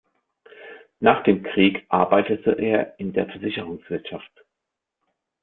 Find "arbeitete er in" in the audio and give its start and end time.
1.89-3.13